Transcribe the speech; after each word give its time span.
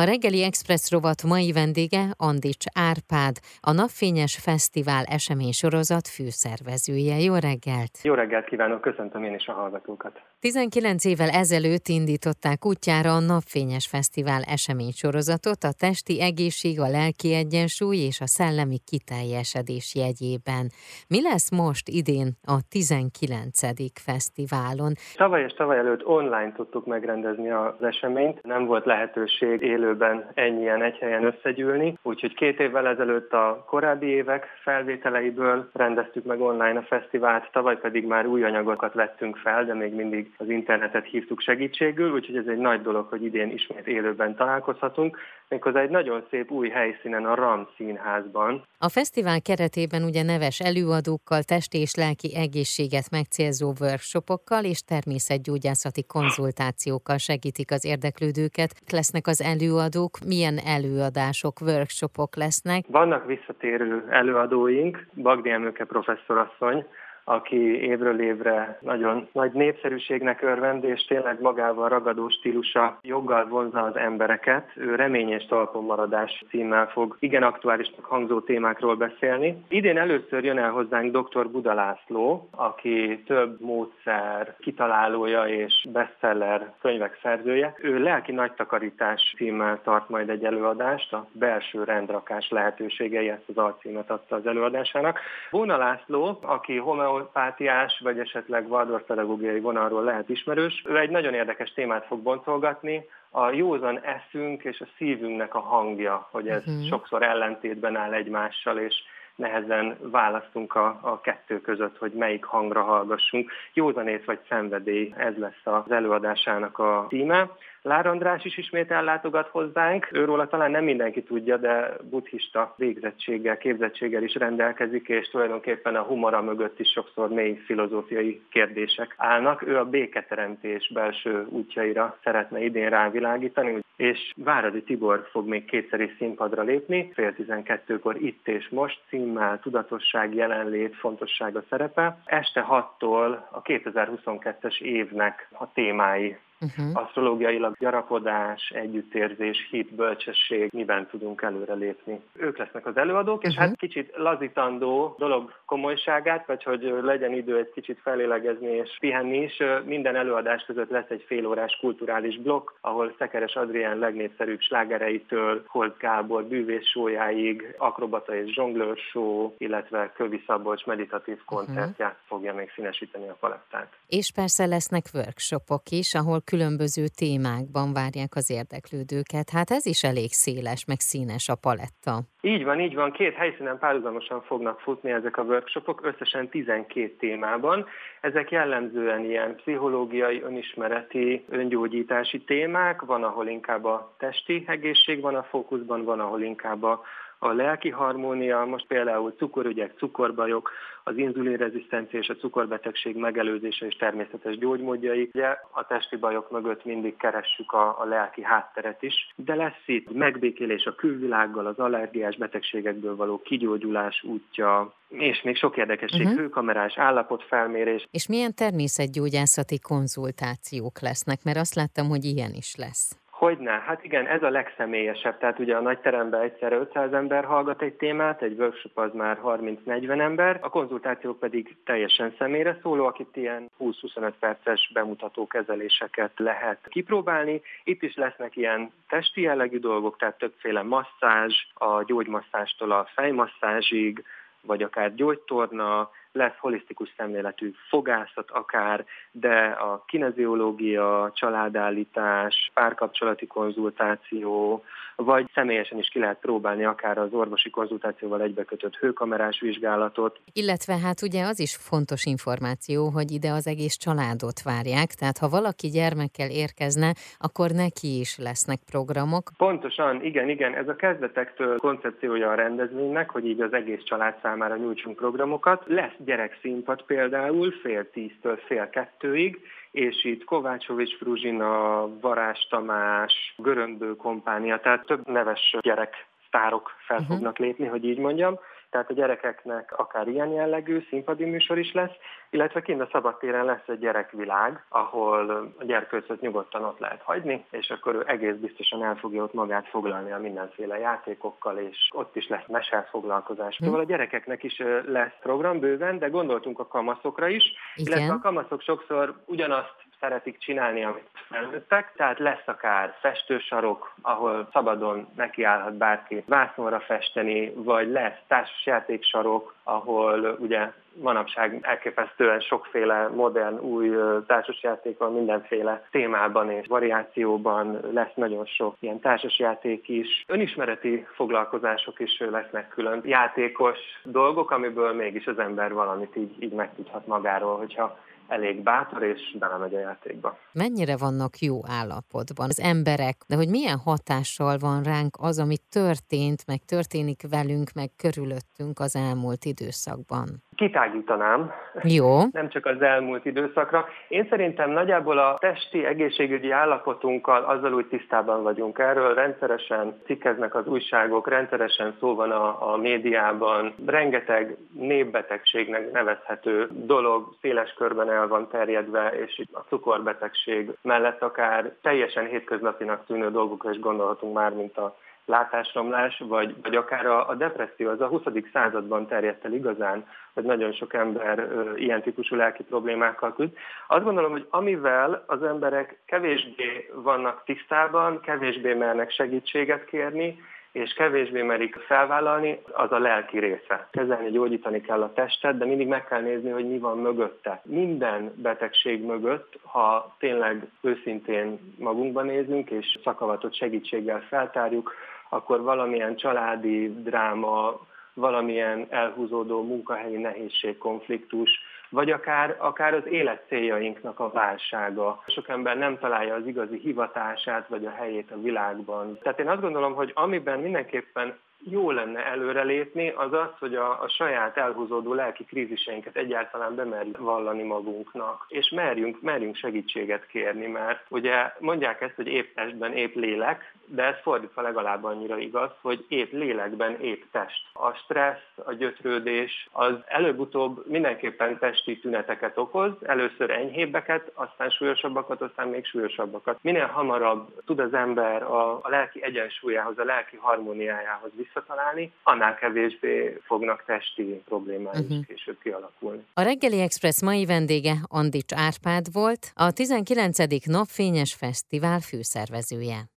A 0.00 0.04
reggeli 0.04 0.42
Express 0.42 0.90
rovat 0.90 1.22
mai 1.22 1.52
vendége 1.52 2.04
Andics 2.16 2.64
Árpád, 2.74 3.36
a 3.60 3.72
Napfényes 3.72 4.36
Fesztivál 4.36 5.04
eseménysorozat 5.04 6.08
főszervezője. 6.08 7.16
Jó 7.18 7.34
reggelt! 7.34 7.92
Jó 8.02 8.14
reggelt 8.14 8.44
kívánok, 8.44 8.80
köszöntöm 8.80 9.24
én 9.24 9.34
is 9.34 9.46
a 9.46 9.52
hallgatókat! 9.52 10.20
19 10.44 11.04
évvel 11.04 11.28
ezelőtt 11.28 11.88
indították 11.88 12.60
útjára 12.66 13.10
a 13.14 13.26
Napfényes 13.32 13.86
Fesztivál 13.86 14.42
eseménysorozatot 14.56 15.60
a 15.70 15.76
testi 15.84 16.14
egészség, 16.30 16.80
a 16.80 16.88
lelki 16.98 17.34
egyensúly 17.42 17.96
és 17.96 18.20
a 18.20 18.26
szellemi 18.26 18.78
kiteljesedés 18.92 19.86
jegyében. 20.02 20.64
Mi 21.08 21.20
lesz 21.22 21.50
most 21.62 21.86
idén 22.00 22.28
a 22.54 22.56
19. 22.70 23.60
fesztiválon? 24.08 24.92
Tavaly 25.16 25.42
és 25.48 25.52
tavaly 25.52 25.78
előtt 25.78 26.06
online 26.06 26.52
tudtuk 26.56 26.86
megrendezni 26.86 27.50
az 27.50 27.82
eseményt, 27.92 28.42
nem 28.42 28.66
volt 28.66 28.84
lehetőség 28.84 29.62
élőben 29.62 30.30
ennyien 30.34 30.82
egy 30.82 30.96
helyen 30.96 31.24
összegyűlni, 31.24 31.98
úgyhogy 32.02 32.34
két 32.34 32.60
évvel 32.60 32.86
ezelőtt 32.86 33.32
a 33.32 33.64
korábbi 33.66 34.06
évek 34.06 34.44
felvételeiből 34.62 35.70
rendeztük 35.72 36.24
meg 36.24 36.40
online 36.40 36.78
a 36.78 36.88
fesztivált, 36.92 37.48
tavaly 37.52 37.78
pedig 37.78 38.06
már 38.06 38.26
új 38.26 38.42
anyagokat 38.44 38.94
vettünk 38.94 39.36
fel, 39.36 39.64
de 39.64 39.74
még 39.74 39.94
mindig 39.94 40.32
az 40.36 40.48
internetet 40.48 41.06
hívtuk 41.06 41.40
segítségül, 41.40 42.12
úgyhogy 42.12 42.36
ez 42.36 42.46
egy 42.46 42.58
nagy 42.58 42.82
dolog, 42.82 43.08
hogy 43.08 43.24
idén 43.24 43.50
ismét 43.50 43.86
élőben 43.86 44.36
találkozhatunk, 44.36 45.18
méghozzá 45.48 45.80
egy 45.80 45.90
nagyon 45.90 46.24
szép 46.30 46.50
új 46.50 46.68
helyszínen, 46.68 47.24
a 47.24 47.34
RAM 47.34 47.68
színházban. 47.76 48.62
A 48.78 48.88
fesztivál 48.88 49.40
keretében 49.40 50.02
ugye 50.02 50.22
neves 50.22 50.60
előadókkal, 50.60 51.42
testi 51.42 51.78
és 51.78 51.94
lelki 51.94 52.36
egészséget 52.36 53.10
megcélzó 53.10 53.72
workshopokkal 53.80 54.64
és 54.64 54.80
természetgyógyászati 54.80 56.04
konzultációkkal 56.04 57.18
segítik 57.18 57.70
az 57.70 57.84
érdeklődőket. 57.84 58.70
Lesznek 58.92 59.26
az 59.26 59.42
előadók, 59.42 60.18
milyen 60.26 60.56
előadások, 60.76 61.60
workshopok 61.60 62.36
lesznek? 62.36 62.84
Vannak 62.88 63.26
visszatérő 63.26 64.04
előadóink, 64.10 65.06
Bagdi 65.14 65.50
Emőke 65.50 65.84
professzorasszony, 65.84 66.86
aki 67.24 67.82
évről 67.82 68.20
évre 68.20 68.78
nagyon 68.80 69.28
nagy 69.32 69.52
népszerűségnek 69.52 70.42
örvend, 70.42 70.84
és 70.84 71.04
tényleg 71.04 71.40
magával 71.40 71.88
ragadó 71.88 72.28
stílusa 72.28 72.98
joggal 73.02 73.46
vonza 73.46 73.82
az 73.82 73.96
embereket. 73.96 74.70
Ő 74.76 74.94
remény 74.94 75.30
és 75.30 75.46
talponmaradás 75.46 76.44
címmel 76.48 76.86
fog 76.86 77.16
igen 77.18 77.42
aktuálisnak 77.42 78.04
hangzó 78.04 78.40
témákról 78.40 78.96
beszélni. 78.96 79.64
Idén 79.68 79.98
először 79.98 80.44
jön 80.44 80.58
el 80.58 80.70
hozzánk 80.70 81.16
dr. 81.16 81.50
Buda 81.50 81.74
László, 81.74 82.48
aki 82.50 83.22
több 83.26 83.60
módszer 83.60 84.56
kitalálója 84.58 85.46
és 85.46 85.86
bestseller 85.92 86.72
könyvek 86.80 87.18
szerzője. 87.22 87.74
Ő 87.78 87.98
lelki 87.98 88.32
nagytakarítás 88.32 89.34
címmel 89.36 89.80
tart 89.82 90.08
majd 90.08 90.28
egy 90.28 90.44
előadást, 90.44 91.12
a 91.12 91.26
belső 91.32 91.84
rendrakás 91.84 92.48
lehetőségei, 92.50 93.28
ezt 93.28 93.48
az 93.48 93.56
alcímet 93.56 94.10
adta 94.10 94.36
az 94.36 94.46
előadásának. 94.46 95.18
Bóna 95.50 95.76
László, 95.76 96.38
aki 96.42 96.76
homeó 96.76 97.13
homeopátiás, 97.14 98.00
vagy 98.02 98.18
esetleg 98.18 98.70
Waldorf 98.70 99.04
pedagógiai 99.06 99.60
vonalról 99.60 100.04
lehet 100.04 100.28
ismerős. 100.28 100.84
Ő 100.88 100.98
egy 100.98 101.10
nagyon 101.10 101.34
érdekes 101.34 101.72
témát 101.72 102.06
fog 102.06 102.22
boncolgatni, 102.22 103.04
a 103.30 103.50
józan 103.50 104.00
eszünk 104.00 104.64
és 104.64 104.80
a 104.80 104.86
szívünknek 104.96 105.54
a 105.54 105.60
hangja, 105.60 106.28
hogy 106.30 106.48
ez 106.48 106.62
uh-huh. 106.66 106.86
sokszor 106.88 107.22
ellentétben 107.22 107.96
áll 107.96 108.12
egymással, 108.12 108.78
és 108.78 108.94
nehezen 109.36 109.96
választunk 110.02 110.74
a, 110.74 110.98
a 111.02 111.20
kettő 111.20 111.60
között, 111.60 111.98
hogy 111.98 112.12
melyik 112.12 112.44
hangra 112.44 112.82
hallgassunk. 112.82 113.50
Józanész 113.72 114.24
vagy 114.24 114.38
szenvedély, 114.48 115.14
ez 115.16 115.36
lesz 115.36 115.60
az 115.64 115.90
előadásának 115.90 116.78
a 116.78 117.06
címe. 117.08 117.50
Lár 117.82 118.06
András 118.06 118.44
is 118.44 118.58
ismét 118.58 118.90
ellátogat 118.90 119.48
hozzánk. 119.48 120.08
Őróla 120.12 120.46
talán 120.46 120.70
nem 120.70 120.84
mindenki 120.84 121.22
tudja, 121.22 121.56
de 121.56 121.96
buddhista 122.10 122.74
végzettséggel, 122.76 123.58
képzettséggel 123.58 124.22
is 124.22 124.34
rendelkezik, 124.34 125.08
és 125.08 125.28
tulajdonképpen 125.28 125.96
a 125.96 126.02
humora 126.02 126.42
mögött 126.42 126.80
is 126.80 126.88
sokszor 126.88 127.28
mély 127.28 127.54
filozófiai 127.54 128.42
kérdések 128.50 129.14
állnak. 129.16 129.62
Ő 129.62 129.78
a 129.78 129.84
béketeremtés 129.84 130.90
belső 130.94 131.46
útjaira 131.48 132.18
szeretne 132.22 132.60
idén 132.64 132.88
rávilágítani, 132.88 133.83
és 133.96 134.32
Váradi 134.36 134.82
Tibor 134.82 135.28
fog 135.30 135.48
még 135.48 135.64
kétszer 135.64 136.00
is 136.00 136.14
színpadra 136.18 136.62
lépni, 136.62 137.10
fél 137.14 137.34
tizenkettőkor 137.34 138.16
itt 138.22 138.48
és 138.48 138.68
most 138.68 139.00
címmel 139.08 139.60
tudatosság, 139.60 140.34
jelenlét, 140.34 140.96
fontossága 140.96 141.62
szerepe. 141.68 142.18
Este 142.24 142.66
6-tól 142.70 143.38
a 143.50 143.62
2022-es 143.62 144.80
évnek 144.80 145.48
a 145.52 145.72
témái 145.72 146.36
uh-huh. 146.64 147.02
asztrológiailag 147.02 147.76
gyarapodás, 147.78 148.72
együttérzés, 148.74 149.66
hit, 149.70 149.94
bölcsesség, 149.94 150.70
miben 150.72 151.06
tudunk 151.10 151.42
előrelépni. 151.42 152.20
Ők 152.32 152.58
lesznek 152.58 152.86
az 152.86 152.96
előadók, 152.96 153.42
és 153.42 153.48
uh-huh. 153.48 153.64
hát 153.66 153.76
kicsit 153.76 154.12
lazítandó 154.16 155.14
dolog 155.18 155.52
komolyságát, 155.64 156.46
vagy 156.46 156.62
hogy 156.62 156.94
legyen 157.02 157.32
idő 157.32 157.58
egy 157.58 157.70
kicsit 157.74 157.98
felélegezni 158.02 158.66
és 158.66 158.96
pihenni 159.00 159.42
is. 159.42 159.62
Minden 159.84 160.16
előadás 160.16 160.62
között 160.62 160.90
lesz 160.90 161.08
egy 161.08 161.24
félórás 161.26 161.76
kulturális 161.80 162.38
blokk, 162.38 162.70
ahol 162.80 163.14
Szekeres 163.18 163.54
Adrián 163.54 163.98
legnépszerűbb 163.98 164.60
slágereitől 164.60 165.64
Holz 165.66 165.96
Gábor 165.98 166.44
bűvész 166.44 166.86
sójáig, 166.86 167.74
akrobata 167.78 168.36
és 168.36 168.52
zsonglőr 168.52 168.96
show, 168.96 169.54
illetve 169.58 170.12
Kövi 170.14 170.42
Szabolcs 170.46 170.84
meditatív 170.84 171.38
koncertját 171.44 172.10
uh-huh. 172.10 172.26
fogja 172.26 172.54
még 172.54 172.70
színesíteni 172.74 173.28
a 173.28 173.36
palettát. 173.40 173.88
És 174.08 174.32
persze 174.34 174.66
lesznek 174.66 175.04
workshopok 175.14 175.82
is, 175.90 176.14
ahol 176.14 176.40
különböző 176.54 177.04
témákban 177.16 177.92
várják 177.92 178.32
az 178.34 178.50
érdeklődőket. 178.50 179.50
Hát 179.50 179.70
ez 179.70 179.86
is 179.86 180.02
elég 180.02 180.30
széles, 180.32 180.84
meg 180.84 181.00
színes 181.00 181.48
a 181.48 181.54
paletta. 181.54 182.14
Így 182.40 182.64
van, 182.64 182.80
így 182.80 182.94
van. 182.94 183.12
Két 183.12 183.34
helyszínen 183.34 183.78
párhuzamosan 183.78 184.42
fognak 184.42 184.80
futni 184.80 185.10
ezek 185.10 185.36
a 185.36 185.42
workshopok, 185.42 186.00
összesen 186.04 186.48
12 186.48 187.14
témában. 187.18 187.86
Ezek 188.20 188.50
jellemzően 188.50 189.24
ilyen 189.24 189.56
pszichológiai, 189.56 190.42
önismereti, 190.42 191.44
öngyógyítási 191.48 192.44
témák. 192.44 193.00
Van, 193.00 193.22
ahol 193.24 193.46
inkább 193.48 193.84
a 193.84 194.14
testi 194.18 194.64
egészség 194.66 195.20
van 195.20 195.34
a 195.34 195.42
fókuszban, 195.42 196.04
van, 196.04 196.20
ahol 196.20 196.42
inkább 196.42 196.82
a 196.82 197.02
a 197.44 197.52
lelki 197.52 197.90
harmónia, 197.90 198.64
most 198.64 198.86
például 198.86 199.34
cukorügyek, 199.38 199.92
cukorbajok, 199.96 200.70
az 201.04 201.16
inzulinrezisztencia 201.16 202.18
és 202.18 202.28
a 202.28 202.36
cukorbetegség 202.36 203.16
megelőzése 203.16 203.86
és 203.86 203.96
természetes 203.96 204.58
gyógymódjai. 204.58 205.30
Ugye 205.32 205.56
a 205.70 205.86
testi 205.86 206.16
bajok 206.16 206.50
mögött 206.50 206.84
mindig 206.84 207.16
keressük 207.16 207.72
a, 207.72 208.00
a 208.00 208.04
lelki 208.04 208.42
hátteret 208.42 209.02
is, 209.02 209.32
de 209.36 209.54
lesz 209.54 209.82
itt 209.86 210.12
megbékélés 210.12 210.84
a 210.84 210.94
külvilággal, 210.94 211.66
az 211.66 211.78
allergiás 211.78 212.36
betegségekből 212.36 213.16
való 213.16 213.40
kigyógyulás 213.42 214.22
útja, 214.22 214.94
és 215.08 215.42
még 215.42 215.56
sok 215.56 215.76
érdekesség, 215.76 216.24
uh-huh. 216.24 216.38
hőkamerás 216.38 216.98
állapotfelmérés. 216.98 218.06
És 218.10 218.28
milyen 218.28 218.54
természetgyógyászati 218.54 219.78
konzultációk 219.80 221.00
lesznek, 221.00 221.38
mert 221.44 221.58
azt 221.58 221.74
láttam, 221.74 222.08
hogy 222.08 222.24
ilyen 222.24 222.52
is 222.54 222.74
lesz. 222.76 223.23
Hogyne? 223.44 223.82
Hát 223.86 224.04
igen, 224.04 224.26
ez 224.26 224.42
a 224.42 224.50
legszemélyesebb. 224.50 225.38
Tehát 225.38 225.58
ugye 225.58 225.76
a 225.76 225.80
nagy 225.80 225.98
teremben 225.98 226.40
egyszerre 226.40 226.76
500 226.76 227.12
ember 227.12 227.44
hallgat 227.44 227.82
egy 227.82 227.92
témát, 227.92 228.42
egy 228.42 228.58
workshop 228.58 228.98
az 228.98 229.10
már 229.12 229.40
30-40 229.44 230.20
ember, 230.20 230.58
a 230.60 230.68
konzultációk 230.68 231.38
pedig 231.38 231.76
teljesen 231.84 232.34
személyre 232.38 232.78
szóló, 232.82 233.06
akit 233.06 233.36
ilyen 233.36 233.70
20-25 233.80 234.32
perces 234.40 234.90
bemutató 234.92 235.46
kezeléseket 235.46 236.30
lehet 236.36 236.78
kipróbálni. 236.88 237.62
Itt 237.84 238.02
is 238.02 238.14
lesznek 238.14 238.56
ilyen 238.56 238.92
testi 239.08 239.40
jellegű 239.40 239.78
dolgok, 239.78 240.16
tehát 240.16 240.38
többféle 240.38 240.82
masszázs, 240.82 241.54
a 241.74 242.02
gyógymasszástól 242.02 242.92
a 242.92 243.08
fejmasszázsig, 243.14 244.24
vagy 244.60 244.82
akár 244.82 245.14
gyógytorna, 245.14 246.10
lesz 246.34 246.58
holisztikus 246.58 247.12
szemléletű 247.16 247.72
fogászat 247.88 248.50
akár, 248.50 249.04
de 249.30 249.56
a 249.66 250.04
kineziológia, 250.06 251.30
családállítás, 251.34 252.70
párkapcsolati 252.74 253.46
konzultáció, 253.46 254.84
vagy 255.16 255.50
személyesen 255.54 255.98
is 255.98 256.08
ki 256.08 256.18
lehet 256.18 256.38
próbálni 256.40 256.84
akár 256.84 257.18
az 257.18 257.32
orvosi 257.32 257.70
konzultációval 257.70 258.40
egybekötött 258.40 258.96
hőkamerás 258.96 259.60
vizsgálatot. 259.60 260.40
Illetve 260.52 260.98
hát 260.98 261.22
ugye 261.22 261.44
az 261.44 261.60
is 261.60 261.76
fontos 261.76 262.24
információ, 262.24 263.08
hogy 263.08 263.30
ide 263.30 263.50
az 263.50 263.66
egész 263.66 263.96
családot 263.96 264.62
várják, 264.62 265.08
tehát 265.08 265.38
ha 265.38 265.48
valaki 265.48 265.88
gyermekkel 265.88 266.50
érkezne, 266.50 267.12
akkor 267.38 267.70
neki 267.70 268.18
is 268.18 268.38
lesznek 268.38 268.78
programok. 268.90 269.50
Pontosan, 269.56 270.24
igen, 270.24 270.48
igen, 270.48 270.74
ez 270.74 270.88
a 270.88 270.96
kezdetektől 270.96 271.76
koncepciója 271.76 272.50
a 272.50 272.54
rendezvénynek, 272.54 273.30
hogy 273.30 273.46
így 273.46 273.60
az 273.60 273.72
egész 273.72 274.02
család 274.02 274.38
számára 274.42 274.76
nyújtsunk 274.76 275.16
programokat. 275.16 275.82
Lesz 275.86 276.16
gyerekszínpad 276.24 277.02
például 277.02 277.70
fél 277.70 278.10
tíztől 278.10 278.56
fél 278.56 278.90
kettőig, 278.90 279.60
és 279.90 280.24
itt 280.24 280.44
Kovácsovics 280.44 281.16
Fruzsina, 281.16 282.08
Varás 282.20 282.66
Tamás, 282.70 283.54
Görömbő 283.56 284.16
kompánia, 284.16 284.80
tehát 284.80 285.06
több 285.06 285.28
neves 285.28 285.76
gyerek 285.80 286.26
sztárok 286.46 286.90
fel 287.06 287.18
uh-huh. 287.18 287.34
fognak 287.34 287.58
lépni, 287.58 287.86
hogy 287.86 288.04
így 288.04 288.18
mondjam. 288.18 288.58
Tehát 288.94 289.10
a 289.10 289.14
gyerekeknek 289.14 289.98
akár 289.98 290.28
ilyen 290.28 290.48
jellegű 290.48 291.06
színpadi 291.08 291.44
műsor 291.44 291.78
is 291.78 291.92
lesz, 291.92 292.16
illetve 292.50 292.82
kint 292.82 293.00
a 293.00 293.08
szabadtéren 293.12 293.64
lesz 293.64 293.86
egy 293.86 293.98
gyerekvilág, 293.98 294.84
ahol 294.88 295.72
a 295.78 295.84
gyerkőcöt 295.84 296.40
nyugodtan 296.40 296.84
ott 296.84 296.98
lehet 296.98 297.22
hagyni, 297.22 297.64
és 297.70 297.90
akkor 297.90 298.14
ő 298.14 298.24
egész 298.26 298.54
biztosan 298.54 299.04
el 299.04 299.16
fogja 299.16 299.42
ott 299.42 299.52
magát 299.52 299.88
foglalni 299.88 300.32
a 300.32 300.38
mindenféle 300.38 300.98
játékokkal, 300.98 301.78
és 301.78 302.08
ott 302.12 302.36
is 302.36 302.48
lesz 302.48 302.66
mesel 302.66 303.06
foglalkozás. 303.10 303.76
Hm. 303.76 303.84
Szóval 303.84 304.00
a 304.00 304.04
gyerekeknek 304.04 304.62
is 304.62 304.82
lesz 305.06 305.36
program 305.40 305.80
bőven, 305.80 306.18
de 306.18 306.28
gondoltunk 306.28 306.78
a 306.78 306.86
kamaszokra 306.86 307.48
is, 307.48 307.64
Igen. 307.94 308.16
illetve 308.16 308.34
a 308.34 308.40
kamaszok 308.40 308.80
sokszor 308.80 309.34
ugyanazt 309.46 309.94
szeretik 310.24 310.58
csinálni, 310.58 311.04
amit 311.04 311.28
felnőttek, 311.48 312.12
tehát 312.16 312.38
lesz 312.38 312.66
akár 312.66 313.14
festősarok, 313.20 314.14
ahol 314.22 314.68
szabadon 314.72 315.28
nekiállhat 315.36 315.96
bárki 315.96 316.44
vászonra 316.46 317.00
festeni, 317.00 317.72
vagy 317.74 318.10
lesz 318.10 318.38
társasjátéksarok, 318.48 319.74
ahol 319.82 320.56
ugye 320.60 320.92
manapság 321.20 321.78
elképesztően 321.82 322.60
sokféle 322.60 323.28
modern, 323.28 323.78
új 323.78 324.10
társasjáték 324.46 325.18
van 325.18 325.32
mindenféle 325.32 326.06
témában 326.10 326.70
és 326.70 326.86
variációban, 326.86 328.00
lesz 328.12 328.34
nagyon 328.34 328.64
sok 328.66 328.96
ilyen 329.00 329.20
társasjáték 329.20 330.08
is. 330.08 330.44
Önismereti 330.46 331.26
foglalkozások 331.34 332.20
is 332.20 332.38
lesznek 332.38 332.88
külön. 332.88 333.20
Játékos 333.24 333.98
dolgok, 334.22 334.70
amiből 334.70 335.12
mégis 335.12 335.46
az 335.46 335.58
ember 335.58 335.92
valamit 335.92 336.36
így, 336.36 336.62
így 336.62 336.72
megtudhat 336.72 337.26
magáról, 337.26 337.76
hogyha 337.76 338.18
elég 338.48 338.82
bátor, 338.82 339.22
és 339.22 339.56
belemegy 339.58 339.94
a 339.94 339.98
játékba. 339.98 340.58
Mennyire 340.72 341.16
vannak 341.16 341.58
jó 341.58 341.80
állapotban 341.86 342.68
az 342.68 342.80
emberek, 342.80 343.36
de 343.46 343.56
hogy 343.56 343.68
milyen 343.68 343.98
hatással 343.98 344.78
van 344.78 345.02
ránk 345.02 345.36
az, 345.40 345.58
ami 345.58 345.76
történt, 345.88 346.66
meg 346.66 346.84
történik 346.84 347.42
velünk, 347.50 347.92
meg 347.92 348.10
körülöttünk 348.16 349.00
az 349.00 349.16
elmúlt 349.16 349.64
időszakban? 349.64 350.63
Kitágítanám. 350.76 351.72
Jó. 352.02 352.38
Nem 352.52 352.68
csak 352.68 352.86
az 352.86 353.02
elmúlt 353.02 353.44
időszakra. 353.44 354.06
Én 354.28 354.46
szerintem 354.50 354.90
nagyjából 354.90 355.38
a 355.38 355.56
testi 355.60 356.04
egészségügyi 356.04 356.70
állapotunkkal 356.70 357.62
azzal 357.62 357.92
úgy 357.92 358.06
tisztában 358.06 358.62
vagyunk. 358.62 358.98
Erről 358.98 359.34
rendszeresen 359.34 360.20
cikkeznek 360.26 360.74
az 360.74 360.86
újságok, 360.86 361.48
rendszeresen 361.48 362.16
szó 362.20 362.34
van 362.34 362.50
a, 362.50 362.92
a 362.92 362.96
médiában. 362.96 363.94
Rengeteg 364.06 364.76
népbetegségnek 364.92 366.12
nevezhető 366.12 366.88
dolog 366.90 367.54
széles 367.60 367.92
körben 367.92 368.30
el 368.30 368.48
van 368.48 368.68
terjedve, 368.68 369.28
és 369.28 369.62
a 369.72 369.80
cukorbetegség 369.88 370.90
mellett 371.02 371.42
akár 371.42 371.92
teljesen 372.02 372.46
hétköznapinak 372.46 373.26
tűnő 373.26 373.50
dolgokra 373.50 373.90
is 373.90 373.98
gondolhatunk 373.98 374.54
már, 374.54 374.72
mint 374.72 374.96
a 374.98 375.16
látásromlás, 375.46 376.42
vagy, 376.48 376.74
vagy 376.82 376.96
akár 376.96 377.26
a, 377.26 377.48
a 377.48 377.54
depresszió, 377.54 378.08
az 378.08 378.20
a 378.20 378.26
20. 378.26 378.42
században 378.72 379.26
terjedt 379.26 379.64
el 379.64 379.72
igazán, 379.72 380.26
hogy 380.54 380.64
nagyon 380.64 380.92
sok 380.92 381.14
ember 381.14 381.58
ö, 381.58 381.96
ilyen 381.96 382.22
típusú 382.22 382.56
lelki 382.56 382.82
problémákkal 382.82 383.54
küzd. 383.54 383.72
Azt 384.08 384.24
gondolom, 384.24 384.50
hogy 384.50 384.66
amivel 384.70 385.44
az 385.46 385.62
emberek 385.62 386.18
kevésbé 386.26 387.10
vannak 387.14 387.62
tisztában, 387.64 388.40
kevésbé 388.40 388.94
mernek 388.94 389.30
segítséget 389.30 390.04
kérni, 390.04 390.58
és 390.94 391.12
kevésbé 391.12 391.62
merik 391.62 391.94
felvállalni, 391.94 392.80
az 392.92 393.12
a 393.12 393.18
lelki 393.18 393.58
része. 393.58 394.08
Kezelni, 394.10 394.50
gyógyítani 394.50 395.00
kell 395.00 395.22
a 395.22 395.32
testet, 395.32 395.78
de 395.78 395.84
mindig 395.84 396.06
meg 396.06 396.24
kell 396.24 396.40
nézni, 396.40 396.70
hogy 396.70 396.88
mi 396.88 396.98
van 396.98 397.18
mögötte. 397.18 397.80
Minden 397.84 398.52
betegség 398.56 399.24
mögött, 399.24 399.78
ha 399.82 400.34
tényleg 400.38 400.86
őszintén 401.00 401.94
magunkba 401.98 402.42
nézünk, 402.42 402.90
és 402.90 403.18
szakavatott 403.24 403.74
segítséggel 403.74 404.40
feltárjuk, 404.40 405.14
akkor 405.54 405.82
valamilyen 405.82 406.36
családi 406.36 407.22
dráma, 407.22 408.00
valamilyen 408.34 409.06
elhúzódó 409.10 409.82
munkahelyi 409.82 410.36
nehézség, 410.36 410.98
konfliktus, 410.98 411.70
vagy 412.14 412.30
akár, 412.30 412.76
akár 412.78 413.14
az 413.14 413.26
élet 413.26 413.64
céljainknak 413.68 414.40
a 414.40 414.50
válsága. 414.50 415.42
Sok 415.46 415.68
ember 415.68 415.96
nem 415.98 416.18
találja 416.18 416.54
az 416.54 416.66
igazi 416.66 416.98
hivatását, 416.98 417.88
vagy 417.88 418.06
a 418.06 418.10
helyét 418.10 418.50
a 418.50 418.60
világban. 418.60 419.38
Tehát 419.42 419.58
én 419.58 419.68
azt 419.68 419.80
gondolom, 419.80 420.14
hogy 420.14 420.30
amiben 420.34 420.78
mindenképpen 420.78 421.54
jó 421.90 422.10
lenne 422.10 422.46
előrelépni, 422.46 423.28
az 423.28 423.52
az, 423.52 423.68
hogy 423.78 423.94
a, 423.94 424.22
a 424.22 424.28
saját 424.28 424.76
elhúzódó 424.76 425.34
lelki 425.34 425.64
kríziseinket 425.64 426.36
egyáltalán 426.36 426.94
bemerjük 426.94 427.38
vallani 427.38 427.82
magunknak, 427.82 428.64
és 428.68 428.90
merjünk, 428.90 429.40
merjünk 429.40 429.76
segítséget 429.76 430.46
kérni, 430.46 430.86
mert 430.86 431.24
ugye 431.28 431.72
mondják 431.78 432.20
ezt, 432.20 432.34
hogy 432.34 432.46
épp 432.46 432.74
testben 432.74 433.12
épp 433.12 433.34
lélek, 433.34 433.94
de 434.06 434.22
ez 434.22 434.40
fordítva 434.42 434.82
legalább 434.82 435.24
annyira 435.24 435.58
igaz, 435.58 435.90
hogy 436.00 436.24
épp 436.28 436.52
lélekben 436.52 437.20
épp 437.20 437.42
test. 437.52 437.86
A 437.92 438.12
stressz, 438.12 438.78
a 438.84 438.92
gyötrődés 438.92 439.88
az 439.92 440.14
előbb-utóbb 440.26 441.06
mindenképpen 441.06 441.78
testi 442.04 442.20
tüneteket 442.20 442.78
okoz, 442.78 443.12
először 443.22 443.70
enyhébbeket, 443.70 444.50
aztán 444.54 444.90
súlyosabbakat, 444.90 445.60
aztán 445.60 445.88
még 445.88 446.06
súlyosabbakat. 446.06 446.78
Minél 446.80 447.06
hamarabb 447.06 447.82
tud 447.84 447.98
az 447.98 448.14
ember 448.14 448.62
a, 448.62 448.92
a 448.92 449.08
lelki 449.08 449.42
egyensúlyához, 449.42 450.18
a 450.18 450.24
lelki 450.24 450.56
harmóniájához 450.56 451.50
visszatalálni, 451.56 452.32
annál 452.42 452.74
kevésbé 452.74 453.58
fognak 453.62 454.04
testi 454.06 454.62
problémák 454.64 455.14
uh-huh. 455.14 455.46
később 455.46 455.76
kialakulni. 455.82 456.44
A 456.54 456.62
Reggeli 456.62 457.00
Express 457.00 457.42
mai 457.42 457.66
vendége 457.66 458.14
Andics 458.28 458.72
Árpád 458.74 459.32
volt, 459.32 459.72
a 459.74 459.92
19. 459.92 460.86
Napfényes 460.86 461.54
Fesztivál 461.54 462.20
főszervezője. 462.20 463.32